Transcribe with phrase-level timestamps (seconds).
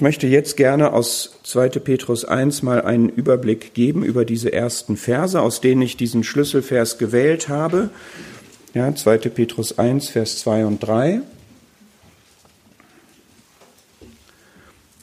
[0.00, 1.68] ich möchte jetzt gerne aus 2.
[1.80, 6.96] Petrus 1 mal einen Überblick geben über diese ersten Verse, aus denen ich diesen Schlüsselvers
[6.96, 7.90] gewählt habe.
[8.72, 9.18] Ja, 2.
[9.18, 11.20] Petrus 1, Vers 2 und 3.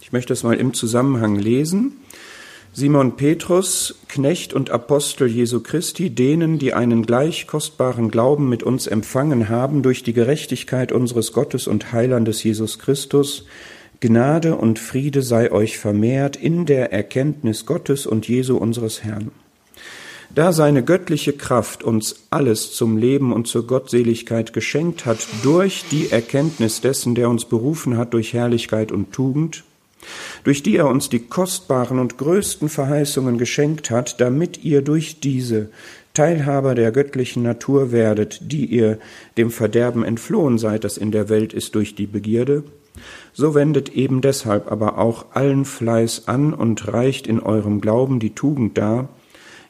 [0.01, 1.91] Ich möchte es mal im Zusammenhang lesen.
[2.73, 8.87] Simon Petrus, Knecht und Apostel Jesu Christi, denen, die einen gleich kostbaren Glauben mit uns
[8.87, 13.45] empfangen haben durch die Gerechtigkeit unseres Gottes und Heilandes Jesus Christus,
[13.99, 19.31] Gnade und Friede sei euch vermehrt in der Erkenntnis Gottes und Jesu unseres Herrn.
[20.35, 26.11] Da seine göttliche Kraft uns alles zum Leben und zur Gottseligkeit geschenkt hat durch die
[26.11, 29.63] Erkenntnis dessen, der uns berufen hat durch Herrlichkeit und Tugend,
[30.43, 35.69] durch die er uns die kostbaren und größten Verheißungen geschenkt hat, damit ihr durch diese
[36.13, 38.99] Teilhaber der göttlichen Natur werdet, die ihr
[39.37, 42.63] dem Verderben entflohen seid, das in der Welt ist durch die Begierde,
[43.33, 48.35] so wendet eben deshalb aber auch allen Fleiß an und reicht in eurem Glauben die
[48.35, 49.09] Tugend dar,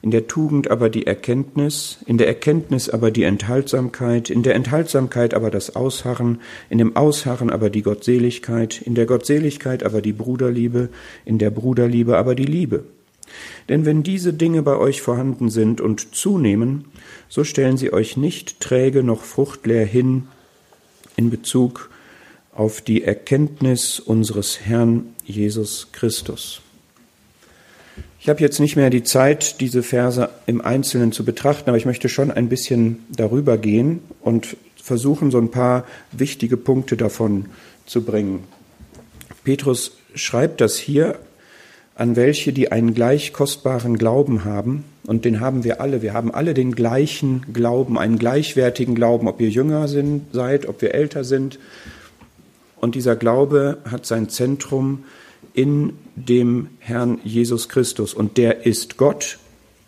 [0.02, 5.34] in der Tugend aber die Erkenntnis, in der Erkenntnis aber die Enthaltsamkeit, in der Enthaltsamkeit
[5.34, 10.90] aber das Ausharren, in dem Ausharren aber die Gottseligkeit, in der Gottseligkeit aber die Bruderliebe,
[11.26, 12.84] in der Bruderliebe aber die Liebe.
[13.70, 16.86] Denn wenn diese Dinge bei euch vorhanden sind und zunehmen,
[17.28, 20.28] so stellen sie euch nicht träge noch fruchtleer hin
[21.18, 21.90] in Bezug
[22.58, 26.62] auf die Erkenntnis unseres Herrn Jesus Christus.
[28.20, 31.86] Ich habe jetzt nicht mehr die Zeit, diese Verse im Einzelnen zu betrachten, aber ich
[31.86, 37.46] möchte schon ein bisschen darüber gehen und versuchen, so ein paar wichtige Punkte davon
[37.86, 38.44] zu bringen.
[39.44, 41.20] Petrus schreibt das hier
[41.94, 44.84] an welche, die einen gleich kostbaren Glauben haben.
[45.06, 46.02] Und den haben wir alle.
[46.02, 50.82] Wir haben alle den gleichen Glauben, einen gleichwertigen Glauben, ob ihr jünger sind, seid, ob
[50.82, 51.60] wir älter sind.
[52.80, 55.04] Und dieser Glaube hat sein Zentrum
[55.54, 58.14] in dem Herrn Jesus Christus.
[58.14, 59.40] Und der ist Gott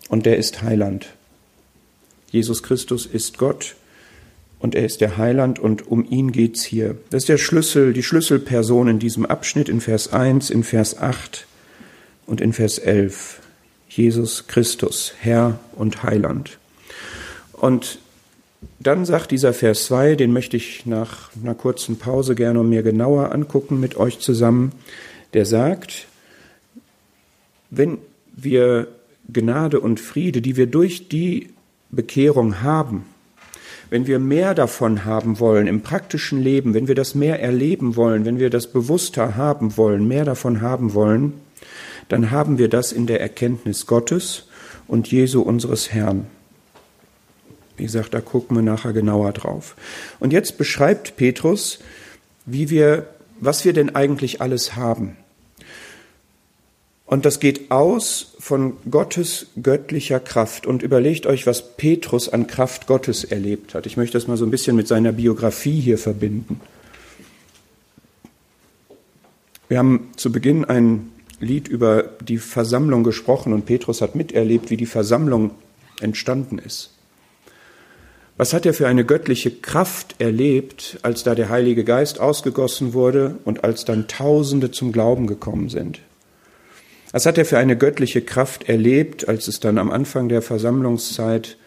[0.09, 1.13] und der ist Heiland.
[2.31, 3.75] Jesus Christus ist Gott
[4.59, 6.97] und er ist der Heiland und um ihn geht's hier.
[7.09, 11.45] Das ist der Schlüssel, die Schlüsselperson in diesem Abschnitt in Vers 1, in Vers 8
[12.25, 13.41] und in Vers 11.
[13.87, 16.59] Jesus Christus, Herr und Heiland.
[17.53, 17.99] Und
[18.79, 23.31] dann sagt dieser Vers 2, den möchte ich nach einer kurzen Pause gerne mir genauer
[23.31, 24.71] angucken mit euch zusammen
[25.33, 26.07] der sagt,
[27.69, 27.99] wenn
[28.35, 28.87] wir
[29.31, 31.49] Gnade und Friede, die wir durch die
[31.91, 33.05] Bekehrung haben,
[33.89, 38.25] wenn wir mehr davon haben wollen im praktischen Leben, wenn wir das mehr erleben wollen,
[38.25, 41.33] wenn wir das bewusster haben wollen, mehr davon haben wollen,
[42.07, 44.47] dann haben wir das in der Erkenntnis Gottes
[44.87, 46.27] und Jesu unseres Herrn.
[47.79, 49.75] Wie gesagt, da gucken wir nachher genauer drauf.
[50.19, 51.79] Und jetzt beschreibt Petrus,
[52.45, 53.07] wie wir
[53.39, 55.15] was wir denn eigentlich alles haben.
[57.05, 60.67] Und das geht aus von Gottes göttlicher Kraft.
[60.67, 63.87] Und überlegt euch, was Petrus an Kraft Gottes erlebt hat.
[63.87, 66.61] Ich möchte das mal so ein bisschen mit seiner Biografie hier verbinden.
[69.67, 74.77] Wir haben zu Beginn ein Lied über die Versammlung gesprochen und Petrus hat miterlebt, wie
[74.77, 75.51] die Versammlung
[76.01, 76.91] entstanden ist.
[78.39, 83.35] Was hat er für eine göttliche Kraft erlebt, als da der Heilige Geist ausgegossen wurde
[83.43, 85.99] und als dann Tausende zum Glauben gekommen sind?
[87.11, 91.57] Was hat er für eine göttliche Kraft erlebt, als es dann am Anfang der Versammlungszeit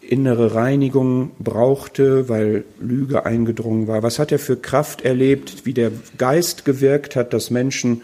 [0.00, 4.04] innere Reinigung brauchte, weil Lüge eingedrungen war?
[4.04, 8.02] Was hat er für Kraft erlebt, wie der Geist gewirkt hat, dass Menschen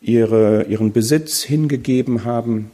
[0.00, 2.72] ihre, ihren Besitz hingegeben haben,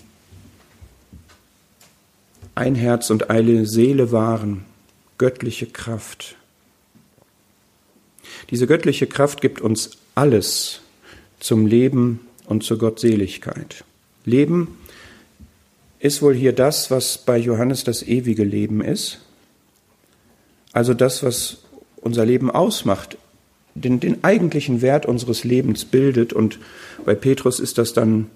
[2.54, 4.64] ein Herz und eine Seele waren,
[5.18, 6.36] göttliche Kraft.
[8.50, 10.80] Diese göttliche Kraft gibt uns alles
[11.40, 13.84] zum Leben und zur Gottseligkeit.
[14.24, 14.78] Leben
[16.00, 19.20] ist wohl hier das, was bei Johannes das ewige Leben ist.
[20.72, 21.58] Also das, was
[21.96, 23.16] unser Leben ausmacht,
[23.74, 26.32] den, den eigentlichen Wert unseres Lebens bildet.
[26.32, 26.58] Und
[27.04, 28.30] bei Petrus ist das dann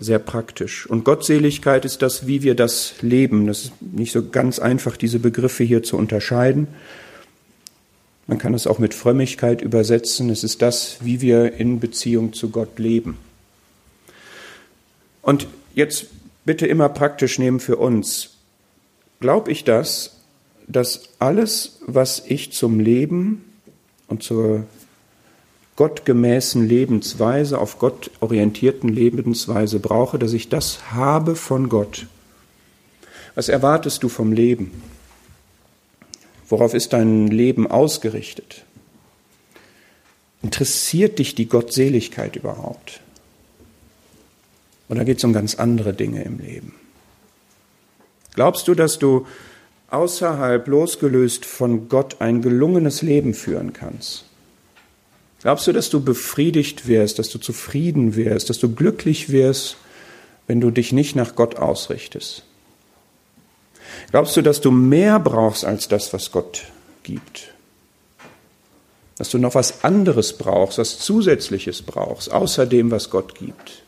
[0.00, 0.86] sehr praktisch.
[0.86, 3.46] Und Gottseligkeit ist das, wie wir das leben.
[3.46, 6.68] Das ist nicht so ganz einfach, diese Begriffe hier zu unterscheiden.
[8.26, 10.30] Man kann es auch mit Frömmigkeit übersetzen.
[10.30, 13.18] Es ist das, wie wir in Beziehung zu Gott leben.
[15.22, 16.06] Und jetzt
[16.44, 18.30] bitte immer praktisch nehmen für uns.
[19.20, 20.16] Glaube ich das,
[20.66, 23.44] dass alles, was ich zum Leben
[24.08, 24.64] und zur
[25.76, 32.06] gottgemäßen Lebensweise, auf Gott orientierten Lebensweise brauche, dass ich das habe von Gott.
[33.34, 34.82] Was erwartest du vom Leben?
[36.48, 38.64] Worauf ist dein Leben ausgerichtet?
[40.42, 43.00] Interessiert dich die Gottseligkeit überhaupt?
[44.88, 46.74] Oder geht es um ganz andere Dinge im Leben?
[48.34, 49.26] Glaubst du, dass du
[49.88, 54.26] außerhalb, losgelöst von Gott, ein gelungenes Leben führen kannst?
[55.42, 59.76] Glaubst du, dass du befriedigt wirst, dass du zufrieden wirst, dass du glücklich wirst,
[60.46, 62.44] wenn du dich nicht nach Gott ausrichtest?
[64.10, 66.64] Glaubst du, dass du mehr brauchst als das, was Gott
[67.02, 67.52] gibt?
[69.18, 73.82] Dass du noch was anderes brauchst, was Zusätzliches brauchst, außer dem, was Gott gibt?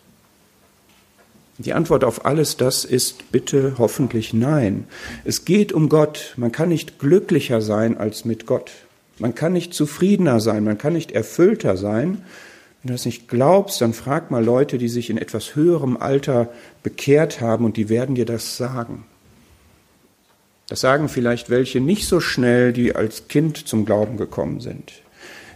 [1.59, 4.89] Die Antwort auf alles das ist bitte hoffentlich nein.
[5.25, 6.35] Es geht um Gott.
[6.37, 8.73] Man kann nicht glücklicher sein als mit Gott.
[9.19, 12.23] Man kann nicht zufriedener sein, man kann nicht erfüllter sein.
[12.83, 16.53] Wenn du das nicht glaubst, dann frag mal Leute, die sich in etwas höherem Alter
[16.83, 19.05] bekehrt haben und die werden dir das sagen.
[20.69, 24.93] Das sagen vielleicht welche nicht so schnell, die als Kind zum Glauben gekommen sind,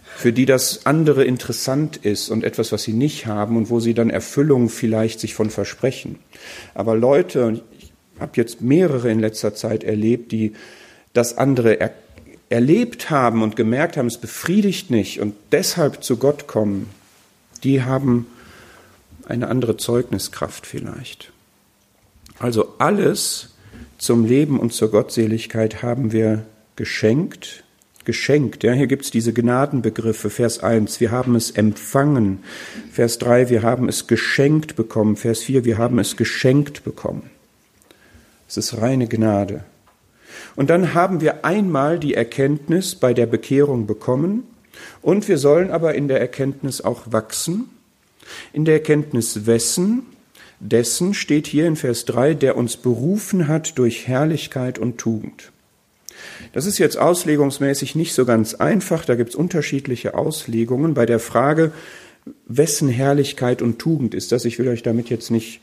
[0.04, 3.94] für die das andere interessant ist und etwas, was sie nicht haben und wo sie
[3.94, 6.18] dann Erfüllung vielleicht sich von versprechen.
[6.74, 10.52] Aber Leute, ich habe jetzt mehrere in letzter Zeit erlebt, die
[11.14, 11.92] das andere er
[12.50, 16.88] erlebt haben und gemerkt haben, es befriedigt nicht und deshalb zu Gott kommen,
[17.62, 18.26] die haben
[19.26, 21.32] eine andere Zeugniskraft vielleicht.
[22.38, 23.54] Also alles
[23.98, 26.46] zum Leben und zur Gottseligkeit haben wir
[26.76, 27.64] geschenkt,
[28.04, 28.62] geschenkt.
[28.62, 30.30] Ja, hier gibt's diese Gnadenbegriffe.
[30.30, 32.44] Vers 1, wir haben es empfangen.
[32.92, 35.16] Vers 3, wir haben es geschenkt bekommen.
[35.16, 37.28] Vers 4, wir haben es geschenkt bekommen.
[38.48, 39.64] Es ist reine Gnade.
[40.56, 44.44] Und dann haben wir einmal die Erkenntnis bei der Bekehrung bekommen
[45.02, 47.70] und wir sollen aber in der Erkenntnis auch wachsen.
[48.52, 50.02] In der Erkenntnis wessen,
[50.60, 55.52] dessen steht hier in Vers 3, der uns berufen hat durch Herrlichkeit und Tugend.
[56.52, 61.20] Das ist jetzt auslegungsmäßig nicht so ganz einfach, da gibt es unterschiedliche Auslegungen bei der
[61.20, 61.72] Frage,
[62.46, 64.44] wessen Herrlichkeit und Tugend ist das.
[64.44, 65.60] Ich will euch damit jetzt nicht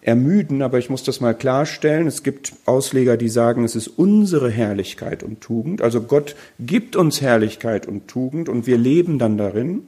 [0.00, 2.06] ermüden, aber ich muss das mal klarstellen.
[2.06, 5.82] Es gibt Ausleger, die sagen, es ist unsere Herrlichkeit und Tugend.
[5.82, 9.82] Also Gott gibt uns Herrlichkeit und Tugend und wir leben dann darin.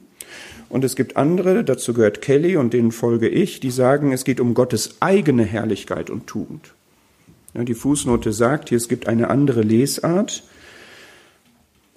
[0.69, 4.39] Und es gibt andere, dazu gehört Kelly und denen folge ich, die sagen, es geht
[4.39, 6.73] um Gottes eigene Herrlichkeit und Tugend.
[7.53, 10.43] Ja, die Fußnote sagt hier, es gibt eine andere Lesart.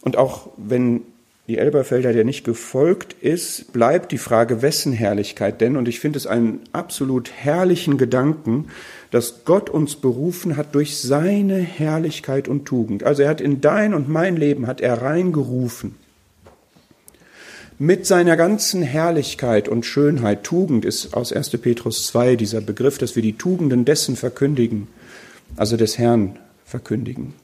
[0.01, 1.03] Und auch wenn
[1.47, 5.77] die Elberfelder der nicht gefolgt ist, bleibt die Frage, wessen Herrlichkeit denn?
[5.77, 8.69] Und ich finde es einen absolut herrlichen Gedanken,
[9.11, 13.05] dass Gott uns berufen hat durch seine Herrlichkeit und Tugend.
[13.05, 15.97] Also er hat in dein und mein Leben hat er reingerufen.
[17.79, 20.45] Mit seiner ganzen Herrlichkeit und Schönheit.
[20.45, 21.51] Tugend ist aus 1.
[21.59, 24.87] Petrus 2 dieser Begriff, dass wir die Tugenden dessen verkündigen,
[25.57, 27.35] also des Herrn verkündigen.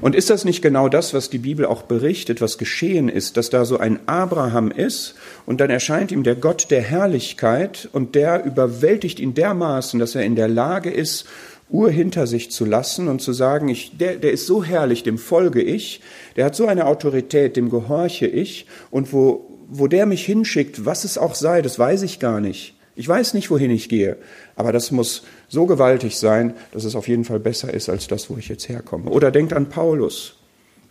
[0.00, 3.50] Und ist das nicht genau das, was die Bibel auch berichtet, was geschehen ist, dass
[3.50, 5.14] da so ein Abraham ist
[5.46, 10.24] und dann erscheint ihm der Gott der Herrlichkeit und der überwältigt ihn dermaßen, dass er
[10.24, 11.26] in der Lage ist,
[11.70, 15.18] Ur hinter sich zu lassen und zu sagen, ich, der, der ist so herrlich, dem
[15.18, 16.00] folge ich,
[16.34, 21.04] der hat so eine Autorität, dem gehorche ich und wo, wo der mich hinschickt, was
[21.04, 22.74] es auch sei, das weiß ich gar nicht.
[23.00, 24.18] Ich weiß nicht, wohin ich gehe,
[24.56, 28.28] aber das muss so gewaltig sein, dass es auf jeden Fall besser ist als das,
[28.28, 29.08] wo ich jetzt herkomme.
[29.08, 30.34] Oder denkt an Paulus,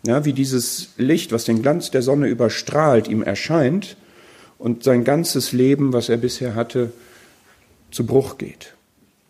[0.02, 3.96] ja, wie dieses Licht, was den Glanz der Sonne überstrahlt, ihm erscheint
[4.58, 6.92] und sein ganzes Leben, was er bisher hatte,
[7.92, 8.74] zu Bruch geht.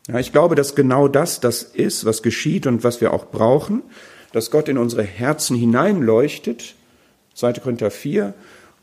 [0.08, 3.82] Ja, ich glaube, dass genau das das ist, was geschieht und was wir auch brauchen,
[4.32, 6.76] dass Gott in unsere Herzen hineinleuchtet,
[7.36, 7.52] 2.
[7.56, 8.34] Korinther 4,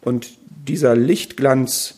[0.02, 0.36] und
[0.68, 1.94] dieser Lichtglanz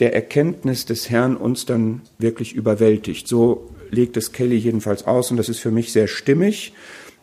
[0.00, 3.28] der Erkenntnis des Herrn uns dann wirklich überwältigt.
[3.28, 6.72] So legt es Kelly jedenfalls aus und das ist für mich sehr stimmig.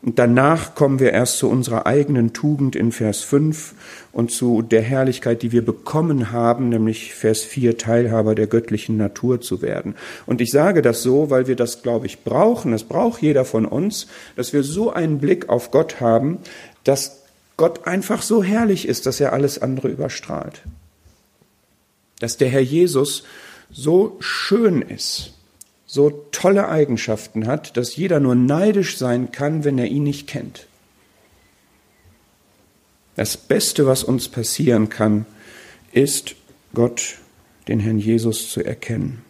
[0.03, 3.73] Und danach kommen wir erst zu unserer eigenen Tugend in Vers 5
[4.11, 9.41] und zu der Herrlichkeit, die wir bekommen haben, nämlich Vers 4, Teilhaber der göttlichen Natur
[9.41, 9.95] zu werden.
[10.27, 13.65] Und ich sage das so, weil wir das, glaube ich, brauchen, das braucht jeder von
[13.65, 16.37] uns, dass wir so einen Blick auf Gott haben,
[16.83, 17.23] dass
[17.57, 20.61] Gott einfach so herrlich ist, dass er alles andere überstrahlt
[22.19, 23.23] dass der Herr Jesus
[23.71, 25.33] so schön ist,
[25.85, 30.67] so tolle Eigenschaften hat, dass jeder nur neidisch sein kann, wenn er ihn nicht kennt.
[33.15, 35.25] Das Beste, was uns passieren kann,
[35.91, 36.35] ist
[36.73, 37.17] Gott,
[37.67, 39.23] den Herrn Jesus zu erkennen.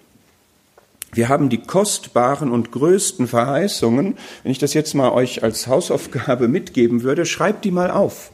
[1.14, 4.18] Wir haben die kostbaren und größten Verheißungen.
[4.44, 8.32] Wenn ich das jetzt mal euch als Hausaufgabe mitgeben würde, schreibt die mal auf.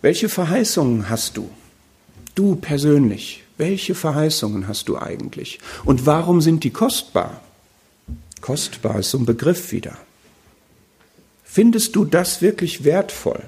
[0.00, 1.50] Welche Verheißungen hast du?
[2.34, 5.58] Du persönlich, welche Verheißungen hast du eigentlich?
[5.84, 7.42] Und warum sind die kostbar?
[8.40, 9.98] Kostbar ist so ein Begriff wieder.
[11.44, 13.42] Findest du das wirklich wertvoll?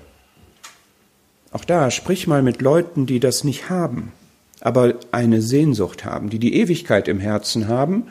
[1.50, 4.12] Auch da, sprich mal mit Leuten, die das nicht haben,
[4.60, 8.08] aber eine Sehnsucht haben, die die Ewigkeit im Herzen haben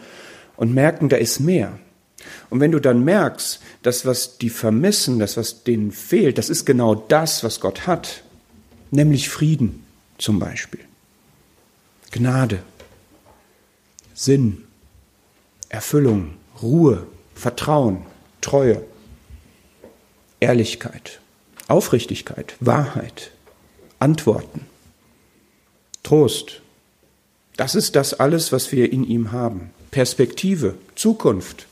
[0.57, 1.77] und merken, da ist mehr.
[2.49, 6.65] Und wenn du dann merkst, das, was die vermissen, das, was denen fehlt, das ist
[6.65, 8.23] genau das, was Gott hat,
[8.89, 9.82] nämlich Frieden
[10.17, 10.81] zum Beispiel,
[12.11, 12.63] Gnade,
[14.13, 14.63] Sinn,
[15.69, 18.05] Erfüllung, Ruhe, Vertrauen,
[18.41, 18.83] Treue,
[20.39, 21.19] Ehrlichkeit,
[21.67, 23.31] Aufrichtigkeit, Wahrheit,
[23.99, 24.67] Antworten,
[26.03, 26.61] Trost.
[27.55, 29.71] Das ist das alles, was wir in ihm haben.
[29.91, 31.67] Perspektive, Zukunft,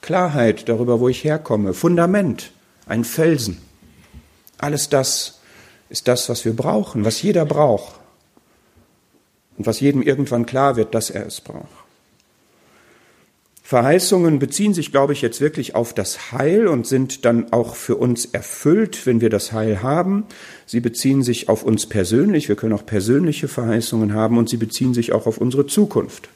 [0.00, 2.52] Klarheit darüber, wo ich herkomme, Fundament,
[2.86, 3.58] ein Felsen.
[4.58, 5.40] Alles das
[5.92, 7.94] ist das, was wir brauchen, was jeder braucht
[9.58, 11.68] und was jedem irgendwann klar wird, dass er es braucht.
[13.62, 17.96] Verheißungen beziehen sich, glaube ich, jetzt wirklich auf das Heil und sind dann auch für
[17.96, 20.24] uns erfüllt, wenn wir das Heil haben.
[20.66, 24.94] Sie beziehen sich auf uns persönlich, wir können auch persönliche Verheißungen haben und sie beziehen
[24.94, 26.28] sich auch auf unsere Zukunft.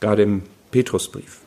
[0.00, 1.41] Gerade im Petrusbrief.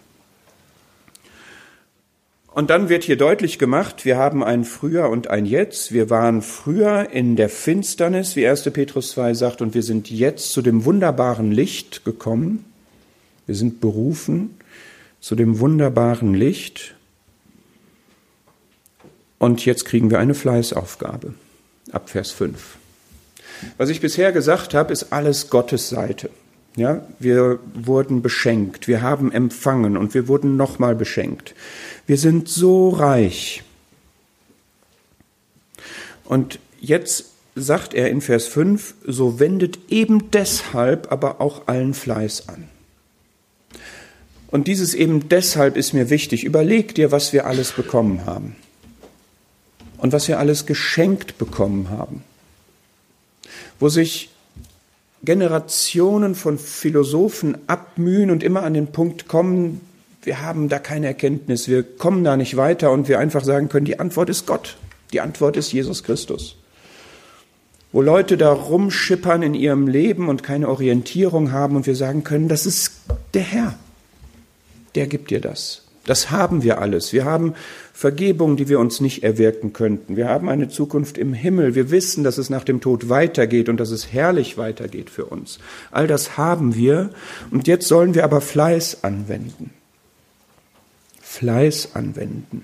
[2.55, 5.91] Und dann wird hier deutlich gemacht, wir haben ein Früher und ein Jetzt.
[5.91, 8.63] Wir waren früher in der Finsternis, wie 1.
[8.71, 12.63] Petrus 2 sagt, und wir sind jetzt zu dem wunderbaren Licht gekommen.
[13.45, 14.57] Wir sind berufen
[15.19, 16.95] zu dem wunderbaren Licht.
[19.37, 21.33] Und jetzt kriegen wir eine Fleißaufgabe
[21.91, 22.77] ab Vers 5.
[23.75, 26.29] Was ich bisher gesagt habe, ist alles Gottes Seite.
[26.75, 31.55] Ja, wir wurden beschenkt, wir haben empfangen und wir wurden nochmal beschenkt.
[32.05, 33.63] Wir sind so reich.
[36.25, 42.49] Und jetzt sagt er in Vers 5, so wendet eben deshalb aber auch allen Fleiß
[42.49, 42.67] an.
[44.47, 46.43] Und dieses eben deshalb ist mir wichtig.
[46.43, 48.55] Überleg dir, was wir alles bekommen haben
[49.97, 52.23] und was wir alles geschenkt bekommen haben,
[53.79, 54.29] wo sich
[55.23, 59.81] Generationen von Philosophen abmühen und immer an den Punkt kommen,
[60.23, 63.85] wir haben da keine Erkenntnis, wir kommen da nicht weiter und wir einfach sagen können,
[63.85, 64.77] die Antwort ist Gott,
[65.13, 66.57] die Antwort ist Jesus Christus.
[67.91, 72.49] Wo Leute da rumschippern in ihrem Leben und keine Orientierung haben und wir sagen können,
[72.49, 72.91] das ist
[73.33, 73.75] der Herr,
[74.95, 75.84] der gibt dir das.
[76.05, 77.13] Das haben wir alles.
[77.13, 77.55] Wir haben
[77.91, 80.15] Vergebung, die wir uns nicht erwirken könnten.
[80.15, 81.73] Wir haben eine Zukunft im Himmel.
[81.73, 85.59] Wir wissen, dass es nach dem Tod weitergeht und dass es herrlich weitergeht für uns.
[85.91, 87.09] All das haben wir.
[87.49, 89.71] Und jetzt sollen wir aber Fleiß anwenden.
[91.21, 92.63] Fleiß anwenden.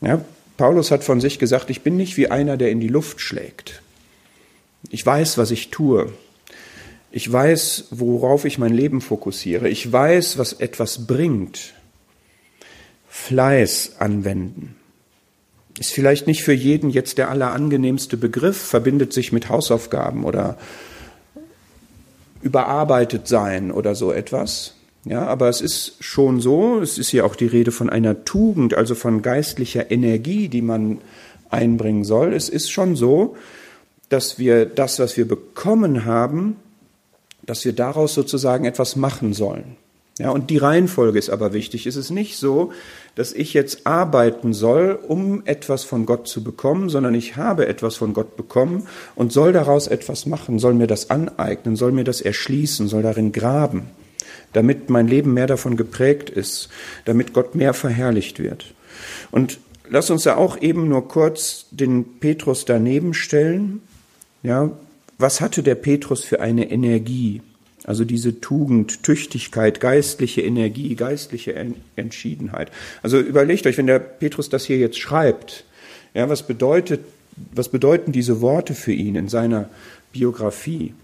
[0.00, 0.24] Ja,
[0.56, 3.80] Paulus hat von sich gesagt, ich bin nicht wie einer, der in die Luft schlägt.
[4.90, 6.12] Ich weiß, was ich tue.
[7.10, 9.68] Ich weiß, worauf ich mein Leben fokussiere.
[9.68, 11.73] Ich weiß, was etwas bringt.
[13.26, 14.76] Fleiß anwenden.
[15.78, 20.58] Ist vielleicht nicht für jeden jetzt der allerangenehmste Begriff, verbindet sich mit Hausaufgaben oder
[22.42, 24.74] überarbeitet sein oder so etwas.
[25.06, 28.74] Ja, aber es ist schon so, es ist hier auch die Rede von einer Tugend,
[28.74, 30.98] also von geistlicher Energie, die man
[31.48, 32.34] einbringen soll.
[32.34, 33.36] Es ist schon so,
[34.10, 36.56] dass wir das, was wir bekommen haben,
[37.46, 39.76] dass wir daraus sozusagen etwas machen sollen.
[40.18, 41.86] Ja, und die Reihenfolge ist aber wichtig.
[41.86, 42.72] Es ist nicht so,
[43.16, 47.96] dass ich jetzt arbeiten soll, um etwas von Gott zu bekommen, sondern ich habe etwas
[47.96, 52.20] von Gott bekommen und soll daraus etwas machen, soll mir das aneignen, soll mir das
[52.20, 53.90] erschließen, soll darin graben,
[54.52, 56.68] damit mein Leben mehr davon geprägt ist,
[57.04, 58.72] damit Gott mehr verherrlicht wird.
[59.32, 63.82] Und lass uns da auch eben nur kurz den Petrus daneben stellen.
[64.44, 64.70] Ja,
[65.18, 67.42] was hatte der Petrus für eine Energie?
[67.84, 71.54] Also diese Tugend, Tüchtigkeit, geistliche Energie, geistliche
[71.96, 72.70] Entschiedenheit.
[73.02, 75.64] Also überlegt euch, wenn der Petrus das hier jetzt schreibt,
[76.14, 77.00] ja, was bedeutet,
[77.52, 79.68] was bedeuten diese Worte für ihn in seiner
[80.12, 80.94] Biografie?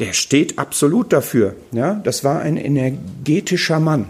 [0.00, 1.54] Der steht absolut dafür.
[1.70, 4.08] Ja, das war ein energetischer Mann.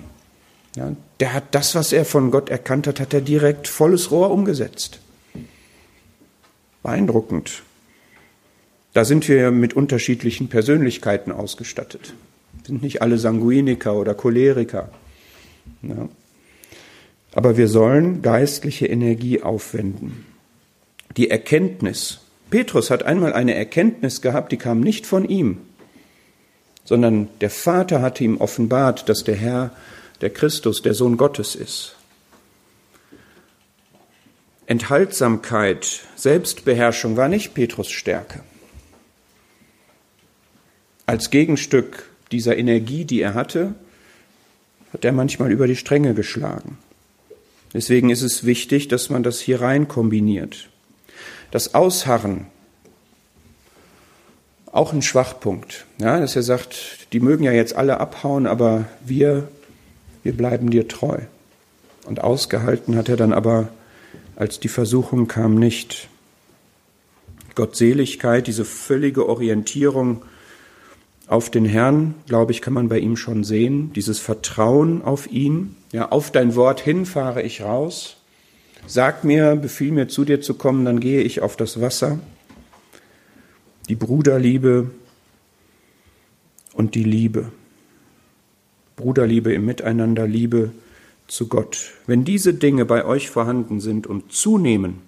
[0.76, 4.30] Ja, der hat das, was er von Gott erkannt hat, hat er direkt volles Rohr
[4.30, 5.00] umgesetzt.
[6.82, 7.62] Beeindruckend.
[8.94, 12.14] Da sind wir mit unterschiedlichen Persönlichkeiten ausgestattet.
[12.64, 14.88] Sind nicht alle Sanguiniker oder Choleriker.
[15.82, 16.08] Ja.
[17.32, 20.24] Aber wir sollen geistliche Energie aufwenden.
[21.16, 22.20] Die Erkenntnis.
[22.50, 25.58] Petrus hat einmal eine Erkenntnis gehabt, die kam nicht von ihm,
[26.84, 29.72] sondern der Vater hatte ihm offenbart, dass der Herr,
[30.20, 31.96] der Christus, der Sohn Gottes ist.
[34.66, 38.40] Enthaltsamkeit, Selbstbeherrschung war nicht Petrus Stärke
[41.06, 43.74] als Gegenstück dieser Energie, die er hatte,
[44.92, 46.78] hat er manchmal über die Stränge geschlagen.
[47.72, 50.68] Deswegen ist es wichtig, dass man das hier rein kombiniert.
[51.50, 52.46] das Ausharren,
[54.72, 55.86] auch ein Schwachpunkt.
[55.98, 59.46] Ja, dass er sagt, die mögen ja jetzt alle abhauen, aber wir,
[60.24, 61.18] wir bleiben dir treu.
[62.06, 63.68] Und ausgehalten hat er dann aber,
[64.34, 66.08] als die Versuchung kam, nicht.
[67.54, 70.22] Gottseligkeit, diese völlige Orientierung
[71.26, 73.92] auf den Herrn, glaube ich, kann man bei ihm schon sehen.
[73.94, 75.76] Dieses Vertrauen auf ihn.
[75.92, 78.16] Ja, auf dein Wort hin fahre ich raus.
[78.86, 82.18] Sag mir, befiehl mir zu dir zu kommen, dann gehe ich auf das Wasser.
[83.88, 84.90] Die Bruderliebe
[86.74, 87.50] und die Liebe.
[88.96, 90.72] Bruderliebe im Miteinander, Liebe
[91.26, 91.92] zu Gott.
[92.06, 94.98] Wenn diese Dinge bei euch vorhanden sind und zunehmen,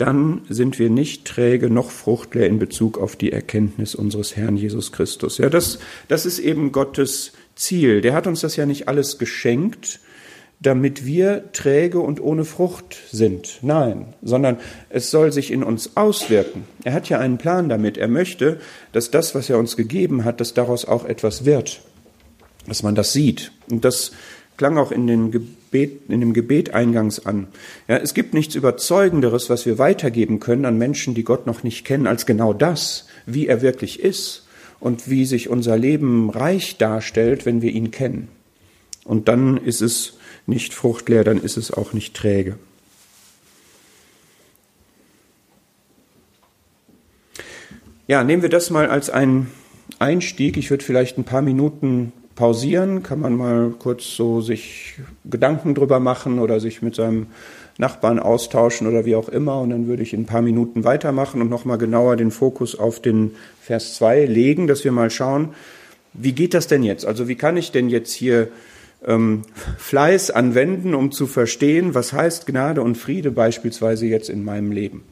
[0.00, 4.92] dann sind wir nicht träge noch fruchtleer in Bezug auf die Erkenntnis unseres Herrn Jesus
[4.92, 5.38] Christus.
[5.38, 5.78] Ja, das,
[6.08, 8.00] das ist eben Gottes Ziel.
[8.00, 10.00] Der hat uns das ja nicht alles geschenkt,
[10.60, 13.58] damit wir träge und ohne Frucht sind.
[13.62, 16.64] Nein, sondern es soll sich in uns auswirken.
[16.84, 17.98] Er hat ja einen Plan damit.
[17.98, 18.60] Er möchte,
[18.92, 21.80] dass das, was er uns gegeben hat, dass daraus auch etwas wird,
[22.66, 23.52] dass man das sieht.
[23.70, 24.12] Und das
[24.56, 27.46] klang auch in, den Gebet, in dem Gebet eingangs an.
[27.86, 31.84] Ja, es gibt nichts Überzeugenderes, was wir weitergeben können an Menschen, die Gott noch nicht
[31.84, 34.48] kennen, als genau das, wie er wirklich ist
[34.80, 38.28] und wie sich unser Leben reich darstellt, wenn wir ihn kennen.
[39.04, 40.14] Und dann ist es
[40.46, 42.56] nicht fruchtleer, dann ist es auch nicht träge.
[48.08, 49.52] Ja, nehmen wir das mal als einen
[50.00, 50.56] Einstieg.
[50.56, 54.94] Ich würde vielleicht ein paar Minuten pausieren, kann man mal kurz so sich
[55.26, 57.26] Gedanken drüber machen oder sich mit seinem
[57.76, 59.60] Nachbarn austauschen oder wie auch immer.
[59.60, 62.98] Und dann würde ich in ein paar Minuten weitermachen und nochmal genauer den Fokus auf
[63.02, 65.50] den Vers 2 legen, dass wir mal schauen,
[66.14, 67.04] wie geht das denn jetzt?
[67.04, 68.48] Also wie kann ich denn jetzt hier
[69.06, 69.42] ähm,
[69.76, 75.04] Fleiß anwenden, um zu verstehen, was heißt Gnade und Friede beispielsweise jetzt in meinem Leben?